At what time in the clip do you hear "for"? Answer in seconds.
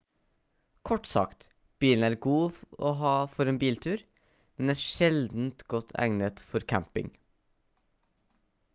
3.35-3.51, 6.51-6.69